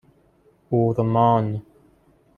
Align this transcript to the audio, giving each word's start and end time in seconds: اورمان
اورمان 0.71 1.61